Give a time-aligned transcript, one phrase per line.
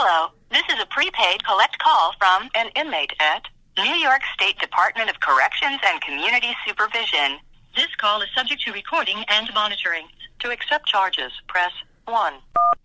[0.00, 3.42] Hello, this is a prepaid collect call from an inmate at
[3.76, 7.42] New York State Department of Corrections and Community Supervision.
[7.74, 10.06] This call is subject to recording and monitoring.
[10.38, 11.72] To accept charges, press
[12.06, 12.32] 1.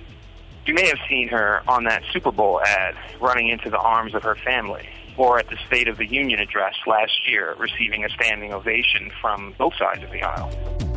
[0.66, 4.22] You may have seen her on that Super Bowl ad running into the arms of
[4.22, 4.86] her family,
[5.16, 9.54] or at the State of the Union address last year receiving a standing ovation from
[9.56, 10.91] both sides of the aisle.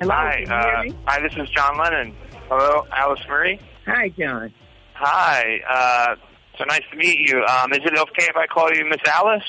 [0.00, 2.14] Hello, Hi, uh, hi, this is John Lennon.
[2.48, 3.60] Hello, Alice Marie.
[3.86, 4.52] Hi, John.
[4.94, 6.16] Hi, uh,
[6.58, 7.44] so nice to meet you.
[7.44, 9.44] Um, is it okay if I call you Miss Alice?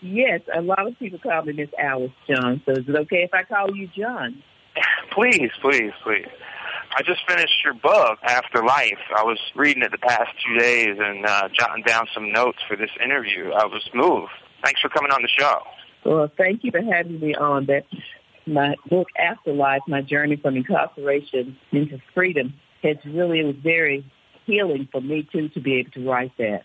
[0.00, 3.34] Yes, a lot of people call me Miss Alice John, so is it okay if
[3.34, 4.42] I call you John?
[5.12, 6.26] please, please, please.
[6.96, 8.98] I just finished your book, After Life.
[9.14, 12.76] I was reading it the past two days and uh, jotting down some notes for
[12.76, 13.52] this interview.
[13.52, 14.32] I was moved.
[14.64, 15.58] Thanks for coming on the show.
[16.04, 17.66] Well, thank you for having me on.
[17.66, 17.84] That
[18.46, 24.04] my book Afterlife, my journey from incarceration into freedom, has really it was very
[24.46, 26.62] healing for me too to be able to write that.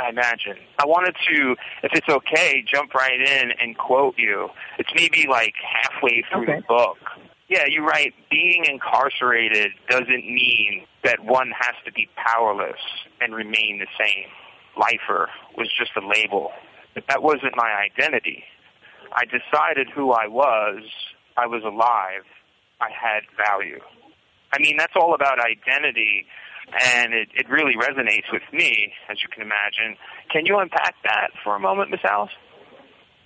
[0.00, 0.56] I imagine.
[0.78, 4.48] I wanted to, if it's okay, jump right in and quote you.
[4.78, 6.56] It's maybe like halfway through Okay.
[6.56, 6.98] the book.
[7.48, 8.12] Yeah, you're right.
[8.30, 12.78] being incarcerated doesn't mean that one has to be powerless
[13.20, 14.26] and remain the same.
[14.76, 16.52] Lifer was just a label.
[16.94, 18.44] But that wasn't my identity.
[19.12, 20.82] I decided who I was.
[21.36, 22.24] I was alive.
[22.80, 23.80] I had value.
[24.52, 26.26] I mean, that's all about identity,
[26.84, 29.96] and it, it really resonates with me, as you can imagine.
[30.30, 32.32] Can you unpack that for a moment, Miss Alice?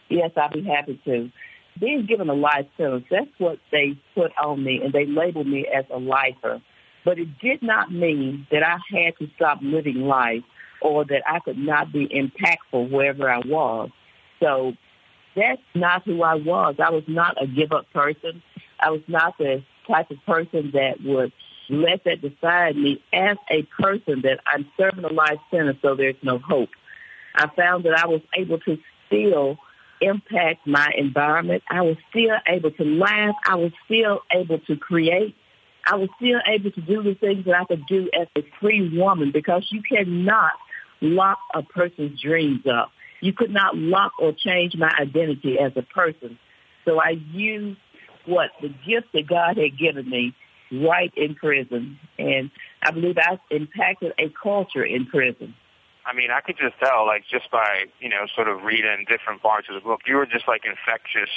[0.08, 1.30] Yes, I'd be happy to.
[1.78, 5.66] Being given a life sentence, that's what they put on me, and they labeled me
[5.66, 6.60] as a lifer.
[7.04, 10.42] But it did not mean that I had to stop living life
[10.80, 13.90] or that I could not be impactful wherever I was.
[14.40, 14.74] So
[15.34, 16.76] that's not who I was.
[16.78, 18.42] I was not a give-up person.
[18.80, 21.32] I was not the type of person that would
[21.68, 26.16] let that decide me as a person that I'm serving a life sentence so there's
[26.22, 26.70] no hope.
[27.34, 29.58] I found that I was able to still
[30.00, 31.62] impact my environment.
[31.70, 33.34] I was still able to laugh.
[33.46, 35.34] I was still able to create.
[35.86, 38.96] I was still able to do the things that I could do as a free
[38.96, 40.52] woman because you cannot
[41.00, 42.92] lock a person's dreams up.
[43.22, 46.38] You could not lock or change my identity as a person.
[46.84, 47.78] So I used
[48.26, 50.34] what the gift that God had given me
[50.72, 51.98] right in prison.
[52.18, 52.50] And
[52.82, 55.54] I believe I impacted a culture in prison.
[56.04, 59.40] I mean, I could just tell, like, just by, you know, sort of reading different
[59.40, 61.30] parts of the book, you were just, like, infectious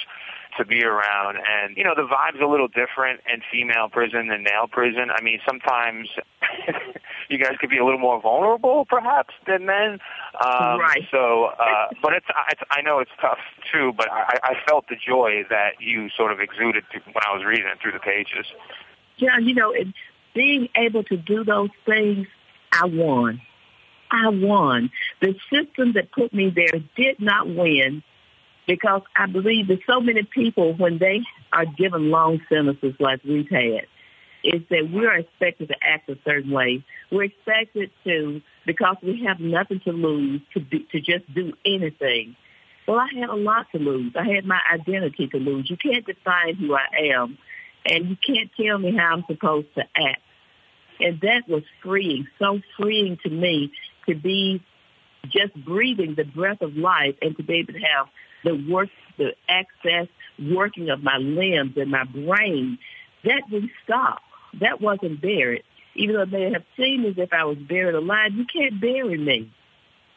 [0.58, 1.38] to be around.
[1.38, 5.12] And, you know, the vibe's a little different in female prison than male prison.
[5.16, 6.10] I mean, sometimes
[7.30, 10.00] you guys could be a little more vulnerable, perhaps, than men.
[10.44, 11.04] Um, Right.
[11.12, 13.40] So, uh, but it's, it's, I know it's tough,
[13.72, 17.36] too, but I, I felt the joy that you sort of exuded through, when I
[17.36, 18.46] was reading it through the pages.
[19.18, 19.94] John, you know, and
[20.34, 22.28] being able to do those things,
[22.72, 23.42] I won.
[24.12, 24.92] I won.
[25.22, 28.04] The system that put me there did not win
[28.68, 31.22] because I believe that so many people, when they
[31.54, 33.88] are given long sentences like we've had,
[34.46, 36.84] is that we're expected to act a certain way.
[37.12, 42.36] We're expected to, because we have nothing to lose, to be, to just do anything.
[42.88, 44.14] Well, I had a lot to lose.
[44.16, 45.70] I had my identity to lose.
[45.70, 47.38] You can't define who I am,
[47.86, 50.22] and you can't tell me how I'm supposed to act.
[51.00, 53.72] And that was freeing, so freeing to me
[54.08, 54.64] to be
[55.26, 58.08] just breathing the breath of life and to be able to have
[58.44, 60.08] the work, the access,
[60.40, 62.78] working of my limbs and my brain.
[63.24, 64.22] That didn't stop.
[64.60, 65.64] That wasn't buried.
[65.96, 69.52] Even though they have seen as if I was buried alive, you can't bury me.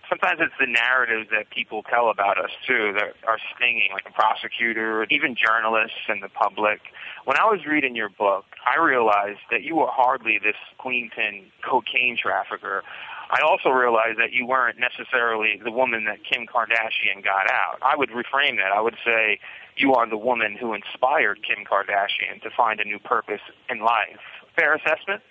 [0.08, 4.12] sometimes it's the narratives that people tell about us too that are stinging, like a
[4.12, 6.80] prosecutor, even journalists and the public.
[7.24, 11.46] When I was reading your book, I realized that you were hardly this queen pin
[11.62, 12.82] cocaine trafficker.
[13.30, 17.78] I also realized that you weren't necessarily the woman that Kim Kardashian got out.
[17.82, 18.72] I would reframe that.
[18.74, 19.38] I would say
[19.76, 24.18] you are the woman who inspired Kim Kardashian to find a new purpose in life.
[24.56, 25.22] Fair assessment?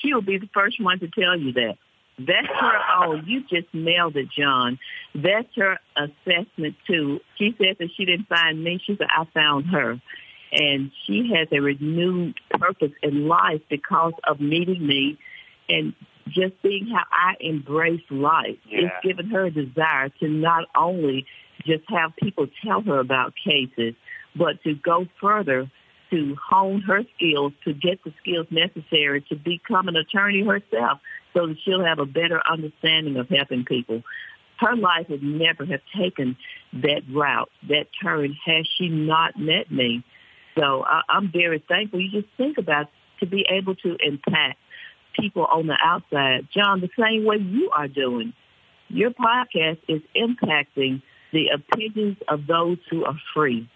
[0.00, 1.76] She will be the first one to tell you that.
[2.18, 4.78] That's her, oh, you just nailed it, John.
[5.14, 7.20] That's her assessment too.
[7.36, 8.80] She said that she didn't find me.
[8.84, 10.00] She said, I found her.
[10.52, 15.18] And she has a renewed purpose in life because of meeting me
[15.68, 15.94] and
[16.30, 18.58] just seeing how I embrace life.
[18.68, 18.86] Yeah.
[18.86, 21.26] It's given her a desire to not only
[21.66, 23.94] just have people tell her about cases,
[24.34, 25.70] but to go further
[26.10, 30.98] to hone her skills, to get the skills necessary to become an attorney herself
[31.32, 34.02] so that she'll have a better understanding of helping people.
[34.58, 36.36] Her life would never have taken
[36.72, 40.04] that route, that turn, had she not met me.
[40.58, 42.00] So I, I'm very thankful.
[42.00, 42.88] You just think about
[43.20, 44.58] to be able to impact
[45.20, 46.48] people on the outside.
[46.54, 48.32] John, the same way you are doing.
[48.88, 51.02] Your podcast is impacting
[51.32, 53.68] the opinions of those who are free.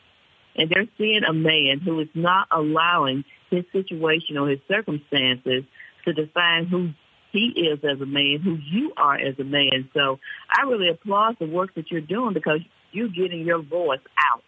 [0.57, 5.65] And they're seeing a man who is not allowing his situation or his circumstances
[6.05, 6.91] to define who
[7.33, 9.89] he is as a man, who you are as a man.
[9.93, 10.21] So
[10.51, 12.61] I really applaud the work that you're doing because
[12.93, 14.01] you're getting your voice
[14.33, 14.43] out.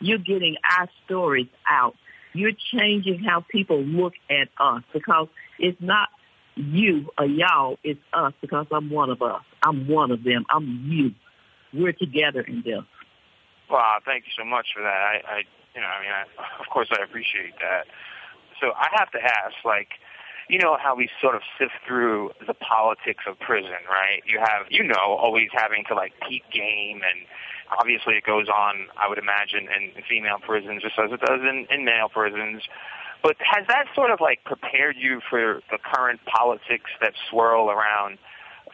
[0.00, 1.94] You're getting our stories out.
[2.34, 5.28] You're changing how people look at us because
[5.58, 6.10] it's not
[6.56, 9.42] you or y'all, it's us because I'm one of us.
[9.62, 10.44] I'm one of them.
[10.50, 11.12] I'm you.
[11.72, 12.82] We're together in this.
[13.70, 14.88] Wow, thank you so much for that.
[14.88, 15.42] I, I
[15.74, 17.86] you know, I mean, I, of course I appreciate that.
[18.60, 19.88] So I have to ask, like,
[20.48, 24.22] you know how we sort of sift through the politics of prison, right?
[24.26, 27.26] You have, you know, always having to like peak game and
[27.78, 31.40] obviously it goes on, I would imagine, in, in female prisons just as it does
[31.40, 32.62] in, in male prisons.
[33.26, 38.18] But has that sort of like prepared you for the current politics that swirl around,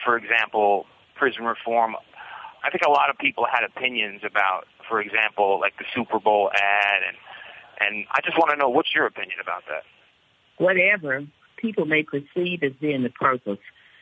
[0.04, 0.84] for example,
[1.14, 1.96] prison reform?
[2.62, 6.50] I think a lot of people had opinions about, for example, like the Super Bowl
[6.52, 7.16] ad, and
[7.80, 9.84] and I just want to know what's your opinion about that.
[10.58, 11.24] Whatever
[11.56, 13.58] people may perceive as being the purpose,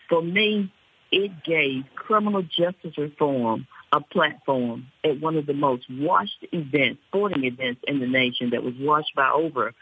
[0.09, 0.73] for me,
[1.13, 7.45] it gave criminal justice reform a platform at one of the most watched events, sporting
[7.45, 9.75] events in the nation that was watched by over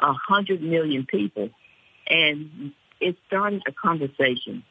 [0.00, 1.50] a hundred million people.
[2.08, 4.62] And it started a conversation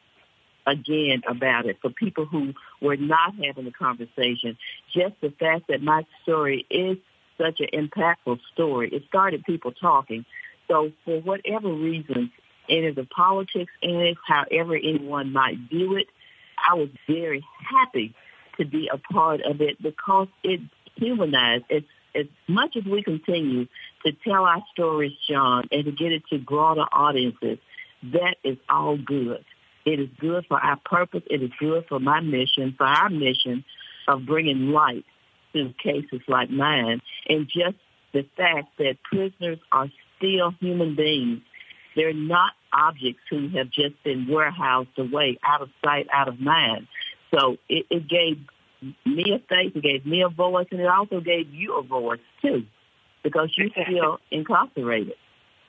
[0.66, 4.58] again about it for people who were not having a conversation.
[4.92, 6.98] Just the fact that my story is
[7.38, 10.24] such an impactful story, it started people talking.
[10.68, 12.32] So for whatever reason,
[12.68, 16.08] any of the politics in it, however anyone might view it,
[16.68, 18.14] I was very happy
[18.58, 20.60] to be a part of it because it
[20.96, 21.64] humanized.
[21.68, 23.66] It's as much as we continue
[24.04, 27.58] to tell our stories, John, and to get it to broader audiences,
[28.12, 29.44] that is all good.
[29.84, 31.22] It is good for our purpose.
[31.30, 33.64] It is good for my mission, for our mission
[34.08, 35.04] of bringing light
[35.52, 37.00] to cases like mine.
[37.28, 37.76] And just
[38.12, 41.40] the fact that prisoners are still human beings.
[41.94, 46.88] They're not objects who have just been warehoused away, out of sight, out of mind.
[47.34, 48.38] So it, it gave
[49.04, 52.20] me a face, it gave me a voice, and it also gave you a voice
[52.42, 52.64] too,
[53.22, 55.14] because you're still incarcerated.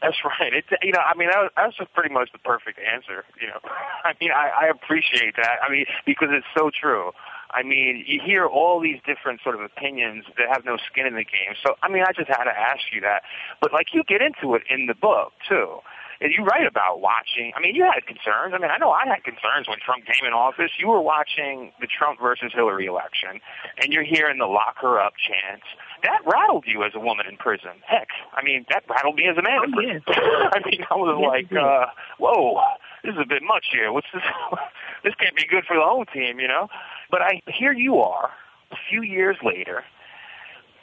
[0.01, 0.53] That's right.
[0.53, 3.25] It, you know, I mean, that was, that was pretty much the perfect answer.
[3.41, 3.59] You know,
[4.03, 5.57] I mean, I, I appreciate that.
[5.67, 7.11] I mean, because it's so true.
[7.49, 11.15] I mean, you hear all these different sort of opinions that have no skin in
[11.15, 11.55] the game.
[11.65, 13.23] So, I mean, I just had to ask you that.
[13.61, 15.79] But like, you get into it in the book too
[16.21, 17.53] you write about watching.
[17.55, 18.53] I mean, you had concerns.
[18.53, 20.71] I mean, I know I had concerns when Trump came in office.
[20.79, 23.39] You were watching the Trump versus Hillary election,
[23.77, 25.65] and you're hearing the lock her up chants.
[26.03, 27.71] That rattled you as a woman in prison.
[27.85, 30.01] Heck, I mean, that rattled me as a man oh, in prison.
[30.07, 30.17] Yes.
[30.53, 31.85] I mean, I was yes, like, uh,
[32.19, 32.61] whoa,
[33.03, 33.91] this is a bit much here.
[33.91, 34.23] What's this?
[35.03, 36.67] this can't be good for the home team, you know?
[37.11, 38.31] But I here you are,
[38.71, 39.83] a few years later,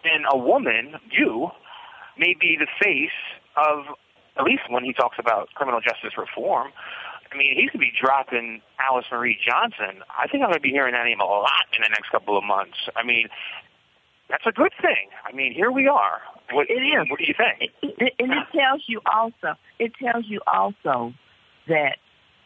[0.04, 1.50] and a woman, you,
[2.18, 3.10] may be the face
[3.56, 3.84] of
[4.36, 6.72] at least when he talks about criminal justice reform,
[7.32, 10.02] I mean, he's going to be dropping Alice Marie Johnson.
[10.10, 12.38] I think I'm going to be hearing that name a lot in the next couple
[12.38, 12.76] of months.
[12.94, 13.28] I mean,
[14.28, 15.08] that's a good thing.
[15.24, 16.20] I mean, here we are.
[16.52, 17.08] What, it is.
[17.10, 17.72] What do you think?
[18.18, 21.12] and it tells you also, it tells you also
[21.68, 21.96] that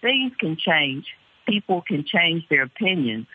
[0.00, 1.06] things can change.
[1.46, 3.26] People can change their opinions.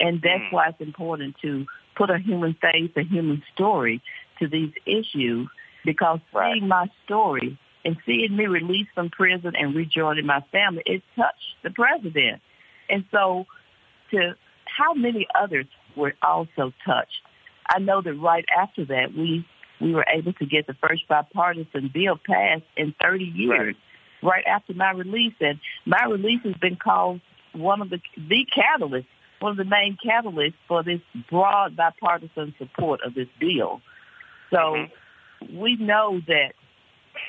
[0.00, 0.52] And that's Mm.
[0.52, 4.00] why it's important to put a human face, a human story
[4.38, 5.48] to these issues
[5.84, 6.54] because Right.
[6.54, 11.56] seeing my story and seeing me released from prison and rejoining my family, it touched
[11.62, 12.40] the president.
[12.88, 13.46] And so
[14.10, 15.66] to how many others
[15.96, 17.20] were also touched?
[17.68, 19.46] I know that right after that, we,
[19.80, 23.76] we were able to get the first bipartisan bill passed in 30 years,
[24.22, 25.34] right, after my release.
[25.40, 27.20] And my release has been called
[27.52, 29.06] one of the the catalysts,
[29.40, 33.80] one of the main catalysts for this broad bipartisan support of this bill.
[34.50, 35.58] So mm-hmm.
[35.58, 36.52] we know that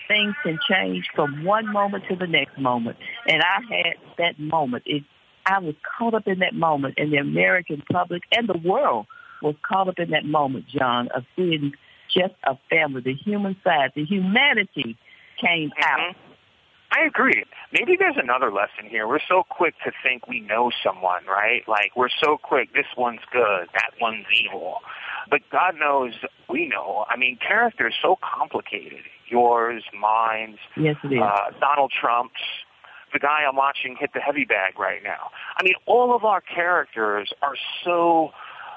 [0.08, 2.98] things can change from one moment to the next moment.
[3.28, 4.84] And I had that moment.
[4.86, 5.04] It,
[5.46, 9.08] I was caught up in that moment, and the American public and the world
[9.42, 11.74] was caught up in that moment, John, of seeing
[12.14, 14.98] just a family, the human side, the humanity
[15.40, 15.84] came mm-hmm.
[15.84, 16.16] out.
[16.92, 17.44] I agree.
[17.72, 19.08] Maybe there's another lesson here.
[19.08, 21.62] We're so quick to think we know someone, right?
[21.68, 24.78] Like we're so quick, this one's good, that one's evil.
[25.30, 26.14] But God knows
[26.50, 27.06] we know.
[27.08, 29.04] I mean, character is so complicated.
[29.30, 31.20] Yours, mine, yes, it is.
[31.22, 32.42] Uh, Donald Trump's,
[33.14, 35.32] the guy I'm watching hit the heavy bag right now.
[35.58, 38.32] I mean, all of our characters are so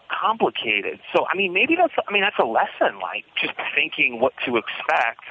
[0.09, 1.01] complicated.
[1.15, 4.57] So, I mean, maybe that's, I mean, that's a lesson, like just thinking what to
[4.57, 5.25] expect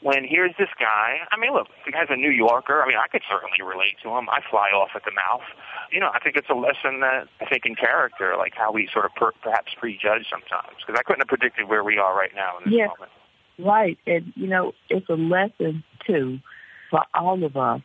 [0.00, 1.18] when here's this guy.
[1.32, 2.82] I mean, look, the guy's a New Yorker.
[2.82, 4.28] I mean, I could certainly relate to him.
[4.30, 5.42] I fly off at the mouth.
[5.90, 8.88] You know, I think it's a lesson that I think in character, like how we
[8.92, 12.34] sort of per, perhaps prejudge sometimes, because I couldn't have predicted where we are right
[12.34, 13.10] now in this yeah, moment.
[13.58, 16.38] Right, and you know, it's a lesson too
[16.90, 17.82] for all of us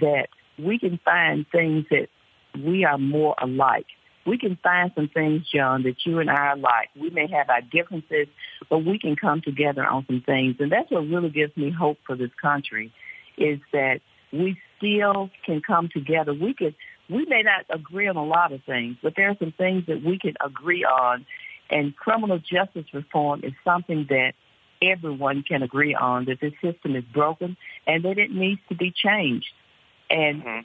[0.00, 0.28] that
[0.58, 2.08] we can find things that
[2.54, 3.86] we are more alike
[4.28, 6.90] we can find some things, John, that you and I like.
[6.94, 8.28] We may have our differences,
[8.68, 10.56] but we can come together on some things.
[10.60, 12.92] And that's what really gives me hope for this country
[13.38, 14.00] is that
[14.32, 16.34] we still can come together.
[16.34, 16.74] We could,
[17.08, 20.02] we may not agree on a lot of things, but there are some things that
[20.04, 21.24] we can agree on.
[21.70, 24.32] And criminal justice reform is something that
[24.82, 27.56] everyone can agree on, that this system is broken
[27.86, 29.50] and that it needs to be changed.
[30.10, 30.60] And mm-hmm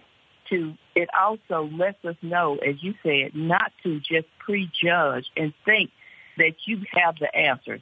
[0.50, 5.92] to, it also lets us know, as you said, not to just prejudge and think
[6.38, 7.82] that you have the answers.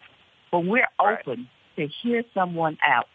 [0.52, 3.08] But we're open to hear someone out.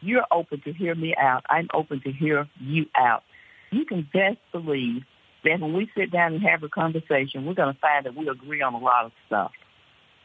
[0.00, 1.44] You're open to hear me out.
[1.48, 3.22] I'm open to hear you out.
[3.70, 5.02] You can best believe
[5.44, 8.28] that when we sit down and have a conversation, we're going to find that we
[8.28, 9.52] agree on a lot of stuff.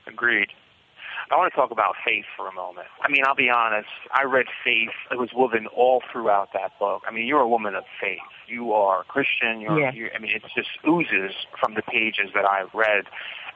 [0.08, 0.50] Agreed.
[1.30, 2.88] I want to talk about faith for a moment.
[3.02, 3.90] I mean, I'll be honest.
[4.12, 4.90] I read faith.
[5.12, 7.04] It was woven all throughout that book.
[7.08, 8.20] I mean, you're a woman of faith.
[8.48, 9.62] You are Christian.
[9.62, 9.94] You're, yeah.
[9.94, 13.06] you're, I mean, it just oozes from the pages that I've read.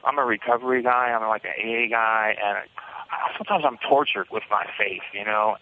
[0.04, 1.10] I'm a recovery guy.
[1.12, 2.58] I'm like an AA guy, and
[3.36, 5.02] sometimes I'm tortured with my faith.
[5.12, 5.56] You know,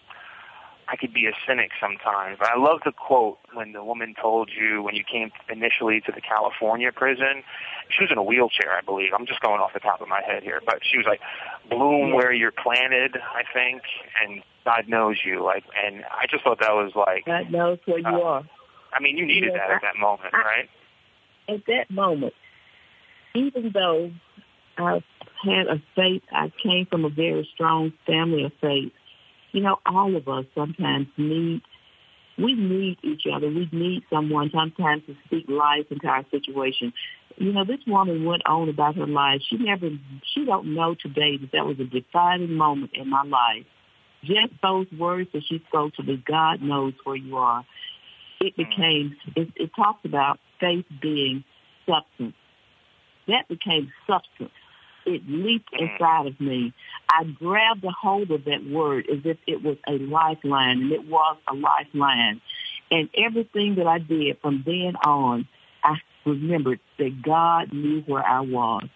[0.87, 2.37] I could be a cynic sometimes.
[2.39, 6.11] But I love the quote when the woman told you when you came initially to
[6.11, 7.43] the California prison.
[7.89, 9.09] She was in a wheelchair, I believe.
[9.17, 11.21] I'm just going off the top of my head here, but she was like,
[11.69, 13.81] "Bloom where you're planted," I think,
[14.21, 15.43] and God knows you.
[15.43, 18.43] Like, and I just thought that was like God knows where you uh, are.
[18.93, 20.69] I mean, you needed that at that moment, I, right?
[21.49, 22.33] At that moment,
[23.33, 24.11] even though
[24.77, 25.03] I
[25.43, 28.93] had a faith, I came from a very strong family of faith
[29.55, 31.61] you know, all of us sometimes need,
[32.37, 33.47] we need each other.
[33.47, 36.91] We need someone sometimes to speak life into our situation.
[37.37, 39.39] You know, this woman went on about her life.
[39.49, 39.91] She never,
[40.33, 43.65] she don't know today that that was a defining moment in my life.
[44.25, 47.63] Just those words that she spoke to me, God knows where you are.
[48.41, 48.69] It mm.
[48.69, 51.45] became, it, it talks about faith being
[51.87, 52.35] substance.
[53.29, 54.51] That became substance
[55.05, 56.73] it leaped inside of me.
[57.09, 61.07] I grabbed a hold of that word as if it was a lifeline, and it
[61.07, 62.41] was a lifeline.
[62.91, 65.47] And everything that I did from then on,
[65.83, 65.95] I
[66.25, 68.87] remembered that God knew where I was.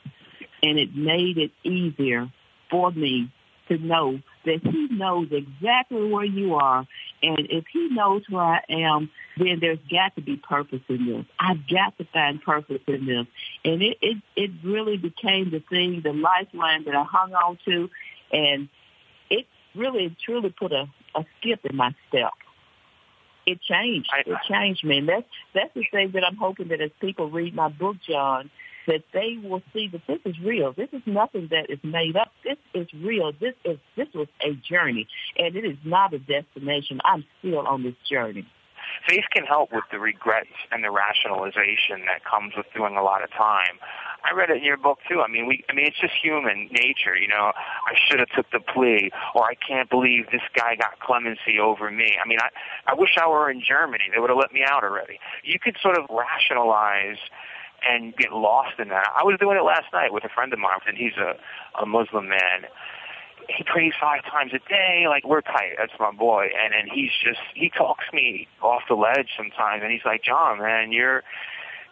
[0.62, 2.30] And it made it easier
[2.70, 3.32] for me
[3.70, 6.86] to know that he knows exactly where you are.
[7.22, 11.26] And if he knows where I am, then there's got to be purpose in this.
[11.40, 13.26] I've got to find purpose in this.
[13.66, 17.90] And it, it, it really became the thing, the lifeline that I hung on to.
[18.32, 18.70] And
[19.30, 22.32] it really, truly put a, a skip in my step.
[23.46, 24.10] It changed.
[24.26, 25.00] It changed me.
[25.00, 28.50] And that's, that's the thing that I'm hoping that as people read my book, John,
[28.90, 30.74] that they will see that this is real.
[30.74, 32.32] This is nothing that is made up.
[32.44, 33.32] This is real.
[33.40, 37.00] This is this was a journey, and it is not a destination.
[37.06, 38.48] I'm still on this journey.
[39.08, 43.24] Faith can help with the regrets and the rationalization that comes with doing a lot
[43.24, 43.78] of time.
[44.24, 45.22] I read it in your book too.
[45.22, 47.54] I mean, we, I mean, it's just human nature, you know.
[47.56, 51.92] I should have took the plea, or I can't believe this guy got clemency over
[51.92, 52.18] me.
[52.22, 52.50] I mean, I,
[52.88, 54.06] I wish I were in Germany.
[54.12, 55.20] They would have let me out already.
[55.44, 57.20] You could sort of rationalize
[57.88, 59.08] and get lost in that.
[59.16, 61.36] I was doing it last night with a friend of mine, and he's a,
[61.82, 62.66] a Muslim man.
[63.48, 65.06] He prays five times a day.
[65.08, 65.74] Like we're tight.
[65.78, 66.50] That's my boy.
[66.62, 69.82] And and he's just he talks me off the ledge sometimes.
[69.84, 71.24] And he's like, John, man, you're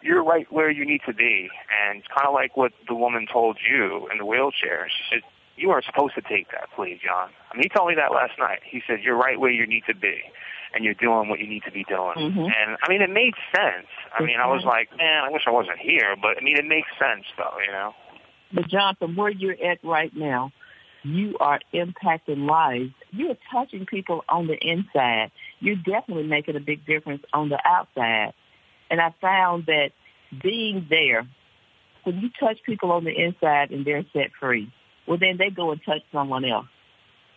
[0.02, 1.50] you're right where you need to be.
[1.82, 4.88] And it's kind of like what the woman told you in the wheelchair.
[4.88, 5.22] She said,
[5.56, 7.30] you aren't supposed to take that plea, John.
[7.50, 8.60] I mean, he told me that last night.
[8.64, 10.20] He said, you're right where you need to be.
[10.74, 12.14] And you're doing what you need to be doing.
[12.16, 12.40] Mm-hmm.
[12.40, 13.86] And I mean, it made sense.
[14.16, 16.66] I mean, I was like, man, I wish I wasn't here, but I mean, it
[16.66, 17.94] makes sense though, you know.
[18.52, 20.52] But from where you're at right now,
[21.02, 22.92] you are impacting lives.
[23.10, 25.30] You are touching people on the inside.
[25.60, 28.32] You're definitely making a big difference on the outside.
[28.90, 29.90] And I found that
[30.42, 31.26] being there,
[32.04, 34.72] when you touch people on the inside and they're set free,
[35.06, 36.66] well, then they go and touch someone else.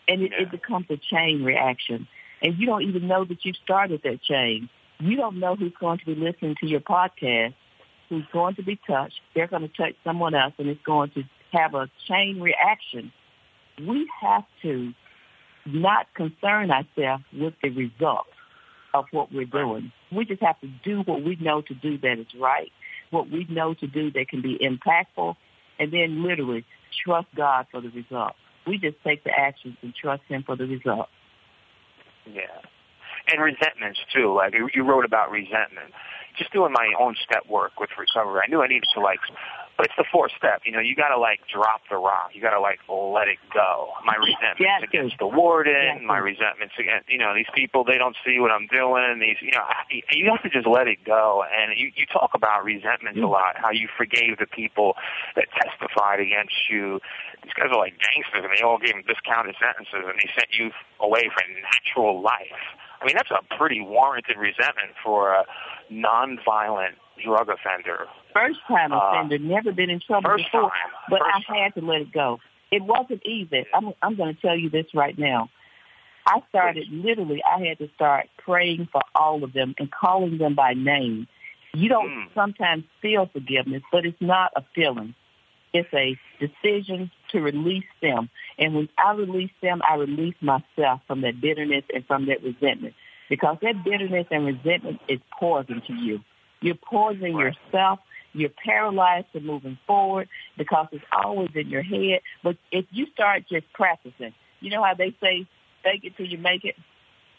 [0.08, 0.44] And it, Yeah.
[0.44, 2.08] it becomes a chain reaction.
[2.42, 4.70] And you don't even know that you started that chain.
[5.00, 7.54] You don't know who's going to be listening to your podcast,
[8.10, 9.20] who's going to be touched.
[9.34, 13.12] They're going to touch someone else, and it's going to have a chain reaction.
[13.80, 14.94] We have to
[15.66, 18.28] not concern ourselves with the result
[18.94, 19.92] of what we're doing.
[20.12, 22.72] We just have to do what we know to do that is right,
[23.10, 25.36] what we know to do that can be impactful,
[25.80, 26.66] and then literally
[27.04, 28.34] trust God for the result.
[28.68, 31.10] We just take the actions and trust Him for the result.
[32.26, 32.62] Yeah.
[33.32, 34.34] And resentments too.
[34.34, 35.94] Like you wrote about resentment.
[36.38, 38.42] Just doing my own step work with recovery.
[38.46, 39.20] I knew I needed to like,
[39.82, 40.62] but it's the fourth step.
[40.64, 42.30] You know, you got to like drop the rock.
[42.38, 43.90] You got to like let it go.
[44.06, 45.74] My resentments Yeah, against the warden.
[45.74, 47.84] Yeah, my resentments against you know these people.
[47.84, 49.18] They don't see what I'm doing.
[49.18, 49.66] These you know
[50.14, 51.44] you have to just let it go.
[51.50, 53.32] And you you talk about resentments a Mm.
[53.32, 53.58] lot.
[53.58, 54.96] How you forgave the people
[55.36, 57.00] that testified against you.
[57.42, 60.54] These guys are like gangsters, and they all gave them discounted sentences, and they sent
[60.60, 60.70] you
[61.00, 62.62] away for natural life.
[63.02, 65.46] I mean, that's a pretty warranted resentment for a
[65.92, 68.08] nonviolent drug offender.
[68.34, 70.92] First time Uh, offender, never been in trouble First before, time.
[71.10, 72.40] but First I had to let it go.
[72.72, 73.66] It wasn't easy.
[73.74, 75.50] I'm, I'm going to tell you this right now.
[76.26, 77.42] I started literally.
[77.44, 81.28] I had to start praying for all of them and calling them by name.
[81.74, 82.34] You don't Mm.
[82.36, 85.16] sometimes feel forgiveness, but it's not a feeling.
[85.74, 88.30] It's a decision to release them.
[88.60, 92.94] And when I release them, I release myself from that bitterness and from that resentment.
[93.30, 96.20] Because that bitterness and resentment is poison to you.
[96.62, 97.56] You're poisoning Right.
[97.66, 98.00] yourself.
[98.34, 102.22] You're paralyzed from moving forward because it's always in your head.
[102.44, 105.46] But if you start just practicing, you know how they say,
[105.84, 106.78] fake it till you make it?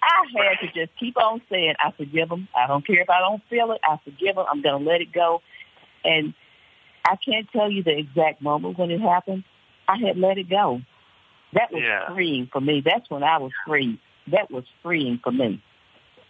[0.02, 2.48] I had to just keep on saying, I forgive them.
[2.54, 3.80] I don't care if I don't feel it.
[3.84, 4.46] I forgive them.
[4.50, 5.42] I'm going to let it go.
[6.04, 6.34] And
[7.04, 9.44] I can't tell you the exact moment when it happened.
[9.88, 10.82] I had let it go.
[11.52, 12.12] That was Yeah.
[12.12, 12.80] freeing for me.
[12.80, 13.98] That's when I was free.
[14.28, 15.60] That was freeing for me.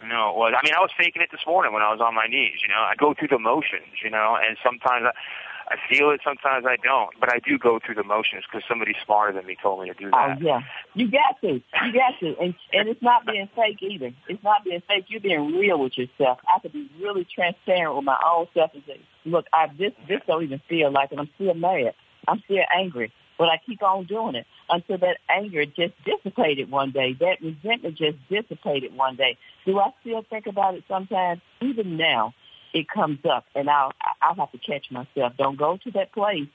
[0.05, 0.53] No, it was.
[0.57, 2.59] I mean, I was faking it this morning when I was on my knees.
[2.61, 4.03] You know, I go through the motions.
[4.03, 7.11] You know, and sometimes I, I feel it, sometimes I don't.
[7.19, 9.93] But I do go through the motions because somebody smarter than me told me to
[9.93, 10.15] do that.
[10.15, 10.41] Oh that.
[10.41, 10.59] yeah,
[10.93, 14.11] you got to, you got to, and and it's not being fake either.
[14.27, 15.05] It's not being fake.
[15.07, 16.39] You're being real with yourself.
[16.53, 20.21] I could be really transparent with my own self and say, look, I this this
[20.27, 21.19] don't even feel like it.
[21.19, 21.93] I'm still mad.
[22.27, 23.11] I'm still angry,
[23.43, 27.11] but I keep on doing it until that anger just dissipated one day.
[27.19, 29.37] That resentment just dissipated one day.
[29.65, 31.41] Do I still think about it sometimes?
[31.59, 32.33] Even now,
[32.73, 35.33] it comes up, and I'll I'll have to catch myself.
[35.37, 36.47] Don't go to that place.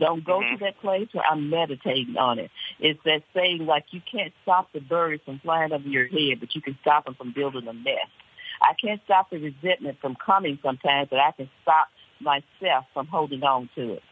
[0.00, 0.50] Don't go Mhm.
[0.50, 2.50] to that place where I'm meditating on it.
[2.80, 6.56] It's that saying like you can't stop the birds from flying over your head, but
[6.56, 8.10] you can stop them from building a nest.
[8.60, 11.86] I can't stop the resentment from coming sometimes, but I can stop
[12.18, 14.02] myself from holding on to it.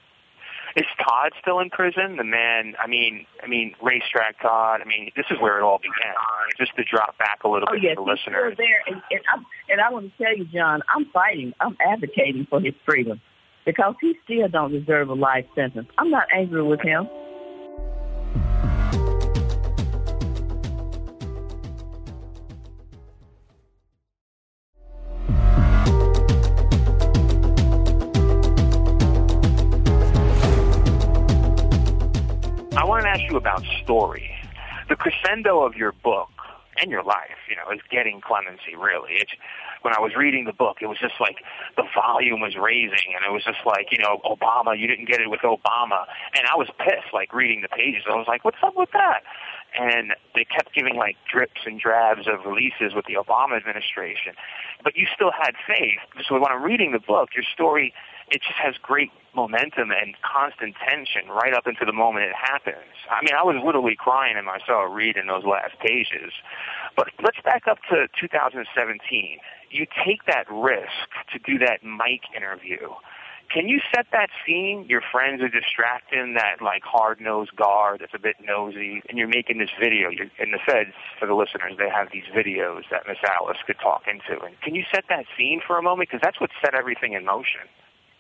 [0.77, 2.17] Is Todd still in prison?
[2.17, 4.81] The man, I mean, I mean, racetrack Todd.
[4.81, 6.15] I mean, this is where it all began.
[6.59, 8.55] Just to drop back a little Oh bit yes, for the he's still listeners.
[8.59, 11.53] there, and, and, I'm, and I want to tell you, John, I'm fighting.
[11.61, 13.21] I'm advocating for his freedom
[13.65, 15.89] because he still don't deserve a life sentence.
[15.97, 17.09] I'm not angry with him.
[33.35, 34.31] You about story.
[34.89, 36.31] The crescendo of your book
[36.81, 38.77] and your life, you know, is getting clemency.
[38.79, 39.33] Really, it's
[39.83, 41.39] when I was reading the book, it was just like
[41.77, 45.21] the volume was raising, and it was just like, you know, Obama, you didn't get
[45.21, 48.03] it with Obama, and I was pissed, like reading the pages.
[48.09, 49.23] I was like, what's up with that?
[49.79, 54.35] And they kept giving like drips and drabs of releases with the Obama administration,
[54.85, 55.99] but you still had faith.
[56.29, 57.93] So when I'm reading the book, your story
[58.31, 62.95] it just has great momentum and constant tension right up into the moment it happens.
[63.11, 66.33] I mean, I was literally crying in my cell reading those last pages.
[66.97, 69.39] But let's back up to 2017.
[69.71, 72.95] You take that risk to do that Mic interview.
[73.53, 74.87] Can you set that scene?
[74.89, 79.59] Your friends are distracting that like hard-nosed guard that's a bit nosy, and you're making
[79.59, 80.09] this video.
[80.09, 83.79] You're, and the feds, for the listeners, they have these videos that Miss Alice could
[83.81, 84.43] talk into.
[84.43, 86.09] And can you set that scene for a moment?
[86.09, 87.69] Because that's what set everything in motion.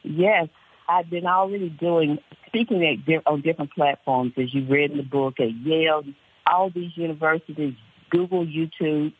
[0.05, 0.49] Yes,
[0.89, 5.41] I've been already doing speaking at on different platforms, as you read in the book
[5.41, 6.05] at Yale,
[6.47, 7.75] all these universities,
[8.11, 9.13] Google, YouTube,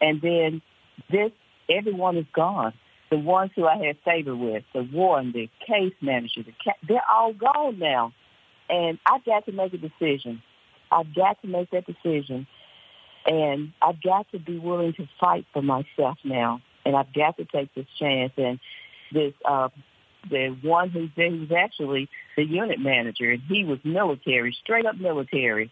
[0.00, 0.60] And then
[1.10, 1.30] this,
[1.70, 2.74] everyone is gone.
[3.10, 7.02] The ones who I had favor with, the warden, the case manager, the ca- they're
[7.10, 8.12] all gone now.
[8.68, 10.42] And I've got to make a decision.
[10.90, 12.46] I've got to make that decision.
[13.26, 16.60] And I've got to be willing to fight for myself now.
[16.84, 18.32] And I've got to take this chance.
[18.36, 18.58] And
[19.12, 19.68] this, uh,
[20.28, 24.96] the one who's there, who's actually the unit manager, and he was military, straight up
[24.96, 25.70] military.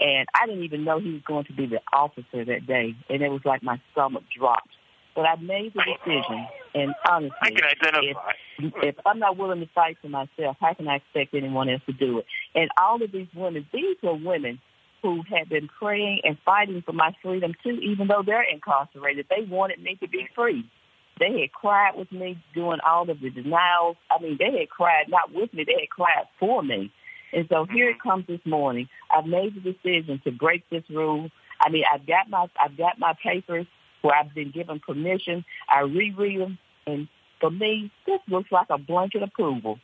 [0.00, 2.94] And I didn't even know he was going to be the officer that day.
[3.10, 4.68] And it was like my stomach dropped.
[5.16, 6.46] But I made the decision.
[6.74, 8.30] And honestly, I can identify.
[8.58, 11.82] If, if I'm not willing to fight for myself, how can I expect anyone else
[11.86, 12.26] to do it?
[12.54, 14.60] And all of these women, these were women
[15.02, 19.26] who had been praying and fighting for my freedom too, even though they're incarcerated.
[19.28, 20.64] They wanted me to be free.
[21.18, 23.96] They had cried with me doing all of the denials.
[24.10, 26.92] I mean, they had cried not with me, they had cried for me.
[27.32, 28.08] And so here it mm-hmm.
[28.08, 28.88] comes this morning.
[29.10, 31.30] I've made the decision to break this rule.
[31.60, 33.66] I mean, I've got my I've got my papers
[34.02, 35.44] where I've been given permission.
[35.68, 37.08] I reread them, and
[37.40, 39.78] for me, this looks like a blanket approval.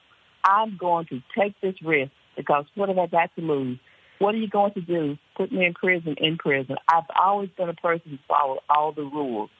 [0.44, 3.78] I'm going to take this risk because what have I got to lose?
[4.18, 5.18] What are you going to do?
[5.36, 6.76] Put me in prison, in prison.
[6.88, 9.50] I've always been a person who followed all the rules.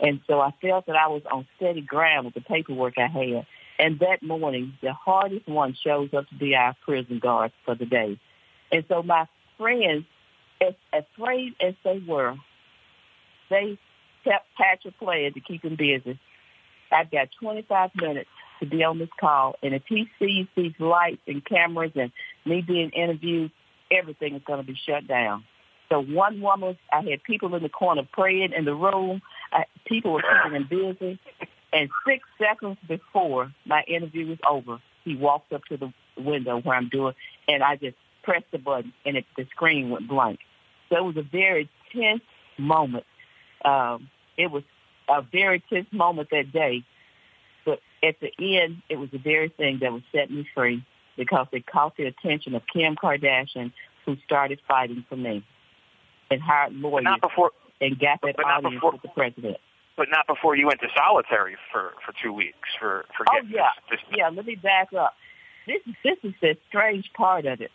[0.00, 3.46] And so I felt that I was on steady ground with the paperwork I had.
[3.78, 7.86] And that morning, the hardest one shows up to be our prison guards for the
[7.86, 8.18] day.
[8.72, 9.26] And so my
[9.58, 10.04] friends,
[10.60, 12.34] as afraid as they were,
[13.50, 13.78] they
[14.24, 16.18] kept Patrick playing to keep him busy.
[16.90, 18.30] I've got 25 minutes
[18.60, 22.10] to be on this call, and if he sees these lights and cameras and
[22.44, 23.50] me being interviewed,
[23.90, 25.44] everything is going to be shut down.
[25.88, 29.20] So one woman, I had people in the corner praying in the room.
[29.52, 31.18] I, people were keeping him busy.
[31.72, 36.76] And six seconds before my interview was over, he walked up to the window where
[36.76, 37.14] I'm doing,
[37.48, 40.40] and I just pressed the button, and it, the screen went blank.
[40.88, 42.22] So it was a very tense
[42.58, 43.04] moment.
[43.64, 44.62] Um, it was
[45.08, 46.84] a very tense moment that day.
[47.64, 50.84] But at the end, it was the very thing that would set me free
[51.16, 53.72] because it caught the attention of Kim Kardashian,
[54.04, 55.44] who started fighting for me
[56.30, 59.58] and hired lawyers not before, and got that audience before, with the president.
[59.96, 63.70] But not before you went to solitary for for two weeks for for oh yeah
[63.90, 64.28] this, this, yeah.
[64.28, 65.14] Let me back up.
[65.66, 67.70] This this is the strange part of it.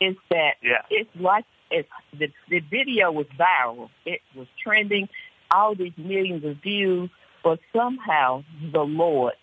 [0.00, 0.82] Is that yeah.
[0.90, 1.88] it's like it's
[2.18, 3.90] the the video was viral.
[4.04, 5.08] It was trending
[5.50, 7.10] all these millions of views,
[7.44, 9.34] but somehow the Lord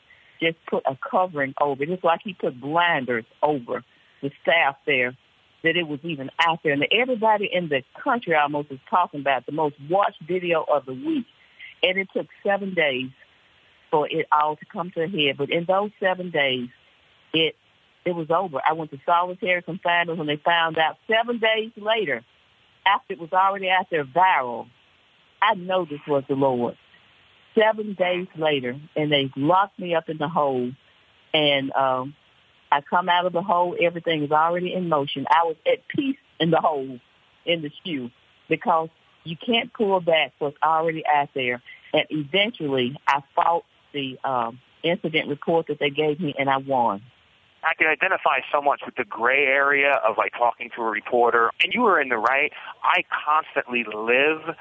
[0.42, 1.90] just put a covering over it.
[1.90, 3.84] It's like he put blinders over
[4.22, 5.16] the staff there
[5.64, 6.74] that it was even out there.
[6.74, 10.94] And everybody in the country almost is talking about the most watched video of the
[10.94, 11.26] week.
[11.82, 13.10] And it took seven days
[13.90, 15.38] for it all to come to a head.
[15.38, 16.70] But in those seven days,
[17.34, 17.56] it
[18.06, 18.60] it was over.
[18.68, 22.22] I went to solitary confinement when they found out seven days later,
[22.86, 24.68] after it was already out there viral,
[25.42, 26.76] I know this was the Lord.
[27.58, 30.72] Seven days later, and they locked me up in the hole,
[31.34, 32.16] and um,
[32.74, 33.76] I come out of the hole.
[33.80, 35.26] Everything is already in motion.
[35.30, 37.00] I was at peace in the hole,
[37.46, 38.10] in the SHU,
[38.50, 38.90] because
[39.24, 41.62] you can't pull back what's already out there.
[41.94, 47.04] And eventually, I fought the um, incident report that they gave me, and I won.
[47.64, 51.52] I can identify so much with the gray area of like talking to a reporter.
[51.64, 52.52] And you were in the right.
[52.84, 54.56] I constantly live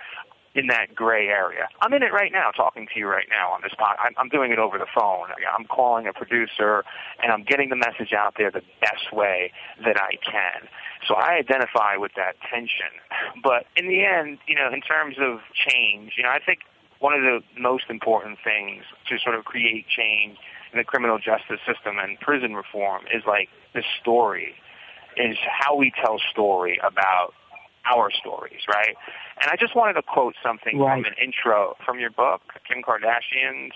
[0.55, 1.69] in that gray area.
[1.81, 3.97] I'm in it right now, talking to you right now on this pod.
[3.99, 5.29] I'm, I'm doing it over the phone.
[5.59, 6.85] I'm calling a producer,
[7.23, 9.53] and I'm getting the message out there the best way
[9.85, 10.69] that I can.
[11.09, 12.93] So I identify with that tension.
[13.43, 16.61] But in the end, you know, in terms of change, you know, I think
[17.01, 20.37] one of the most important things to sort of create change
[20.73, 24.55] in the criminal justice system and prison reform is like the story,
[25.17, 27.35] is how we tell story about
[27.91, 28.97] our stories, right?
[29.41, 31.03] And I just wanted to quote something right.
[31.03, 33.75] from an intro from your book, Kim Kardashian's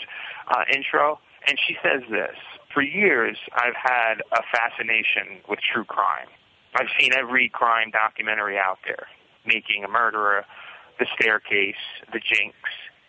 [0.49, 1.19] uh, intro.
[1.49, 2.37] And she says this
[2.73, 6.29] For years, I've had a fascination with true crime.
[6.75, 9.07] I've seen every crime documentary out there
[9.47, 10.45] Making a Murderer,
[10.99, 11.81] The Staircase,
[12.13, 12.57] The Jinx.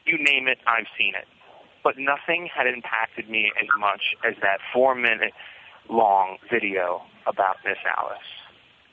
[0.05, 1.27] You name it, I've seen it.
[1.83, 5.33] But nothing had impacted me as much as that four minute
[5.89, 8.17] long video about Miss Alice.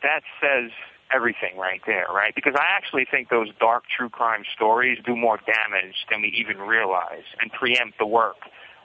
[0.02, 0.70] That says
[1.14, 2.34] everything right there, right?
[2.34, 6.58] Because I actually think those dark true crime stories do more damage than we even
[6.58, 8.36] realize and preempt the work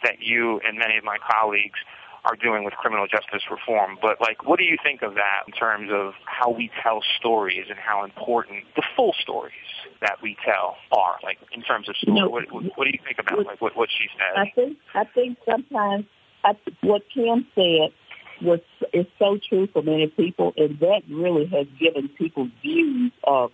[0.03, 1.79] that you and many of my colleagues
[2.25, 3.97] are doing with criminal justice reform.
[4.01, 7.67] But like, what do you think of that in terms of how we tell stories
[7.69, 9.53] and how important the full stories
[10.01, 11.17] that we tell are?
[11.23, 13.89] Like, in terms of story, what, what, what, do you think about like what, what
[13.89, 14.37] she said?
[14.37, 16.05] I think I think sometimes
[16.43, 17.91] I, what Kim said
[18.41, 18.59] was
[18.93, 23.51] is so true for many people, and that really has given people views of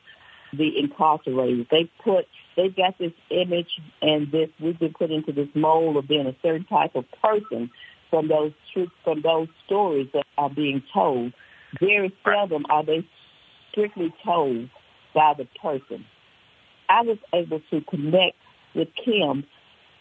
[0.53, 1.67] the incarcerated.
[1.69, 6.07] They put they've got this image and this we've been put into this mold of
[6.07, 7.69] being a certain type of person
[8.09, 11.33] from those truths from those stories that are being told.
[11.79, 13.05] Very seldom are they
[13.71, 14.69] strictly told
[15.13, 16.05] by the person.
[16.87, 18.37] I was able to connect
[18.73, 19.45] with Kim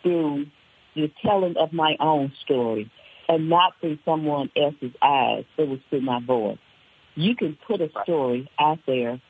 [0.02, 0.46] through
[0.94, 2.90] the telling of my own story
[3.28, 5.44] and not through someone else's eyes.
[5.56, 6.58] It was through my voice.
[7.14, 9.20] You can put a story out there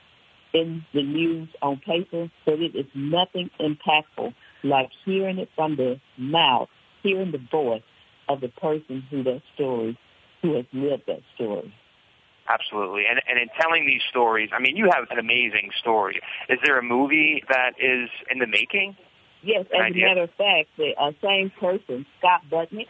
[0.52, 6.00] in the news on paper, but it is nothing impactful like hearing it from the
[6.16, 6.68] mouth,
[7.02, 7.82] hearing the voice
[8.28, 9.98] of the person who that story,
[10.40, 11.74] who has lived that story.
[12.48, 13.04] Absolutely.
[13.08, 16.20] And, and in telling these stories, I mean, you have an amazing story.
[16.48, 18.96] Is there a movie that is in the making?
[19.42, 22.86] Yes, as a matter of fact, the uh, same person, Scott Budnick,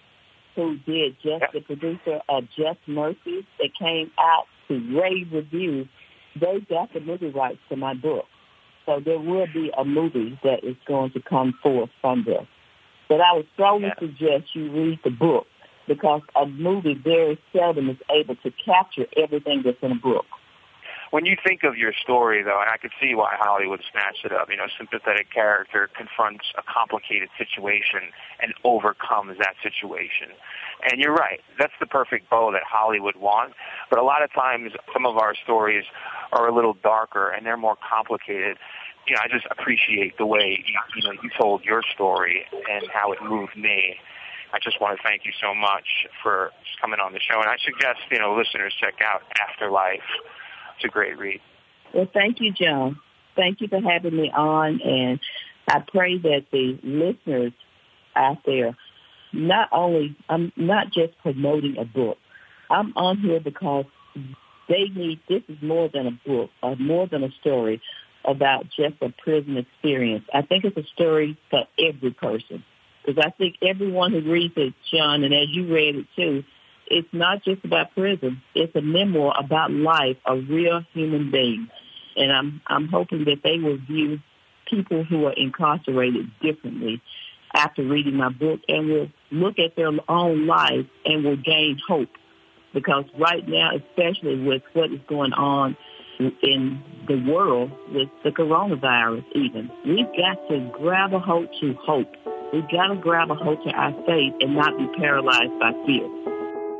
[0.54, 1.52] who did just yep.
[1.52, 5.88] the producer of Just Mercy, that came out to rave reviews,
[6.40, 8.26] they got the movie rights to my book.
[8.86, 12.46] So there will be a movie that is going to come forth from this.
[13.08, 13.98] But I would strongly yeah.
[13.98, 15.46] suggest you read the book
[15.86, 20.26] because a movie very seldom is able to capture everything that's in a book.
[21.14, 24.32] When you think of your story, though, and I could see why Hollywood snatched it
[24.32, 28.10] up, you know, sympathetic character confronts a complicated situation
[28.42, 30.34] and overcomes that situation.
[30.90, 33.54] And you're right, that's the perfect bow that Hollywood wants.
[33.90, 35.84] But a lot of times, some of our stories
[36.32, 38.58] are a little darker and they're more complicated
[39.06, 42.88] you know, I just appreciate the way you, you know you told your story and
[42.90, 43.96] how it moved me.
[44.52, 46.50] I just want to thank you so much for
[46.80, 47.38] coming on the show.
[47.38, 50.00] And I suggest, you know, listeners check out Afterlife.
[50.76, 51.40] It's a great read.
[51.94, 52.98] Well, thank you, John.
[53.36, 54.80] Thank you for having me on.
[54.82, 55.20] And
[55.68, 57.52] I pray that the listeners
[58.16, 58.76] out there,
[59.32, 62.18] not only, I'm not just promoting a book.
[62.70, 63.86] I'm on here because
[64.68, 67.80] they need, this is more than a book, or more than a story
[68.24, 70.24] about just a prison experience.
[70.32, 72.64] I think it's a story for every person.
[73.04, 76.42] Because I think everyone who reads it, John, and as you read it too,
[76.86, 78.42] it's not just about prison.
[78.54, 81.68] It's a memoir about life, a real human being.
[82.16, 84.20] And I'm I'm hoping that they will view
[84.68, 87.02] people who are incarcerated differently
[87.54, 92.10] after reading my book and will look at their own life and will gain hope.
[92.72, 95.76] Because right now, especially with what is going on
[96.18, 102.12] in the world with the coronavirus even, we've got to grab a hold to hope
[102.54, 106.33] We've got to grab a hold to our faith and not be paralyzed by fear.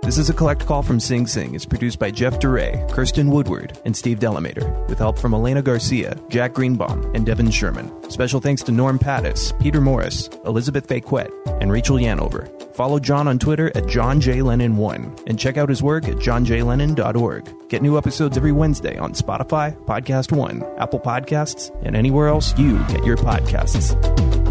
[0.05, 1.55] This is a collect call from Sing Sing.
[1.55, 6.15] It's produced by Jeff DeRay, Kirsten Woodward, and Steve Delamater, with help from Elena Garcia,
[6.29, 7.91] Jack Greenbaum, and Devin Sherman.
[8.11, 12.51] Special thanks to Norm Pattis, Peter Morris, Elizabeth Faquette, and Rachel Yanover.
[12.75, 17.69] Follow John on Twitter at JohnJLennon1 and check out his work at johnjlennon.org.
[17.71, 22.79] Get new episodes every Wednesday on Spotify, Podcast One, Apple Podcasts, and anywhere else you
[22.89, 24.44] get your podcasts.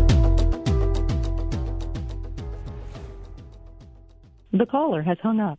[4.54, 5.58] The caller has hung up.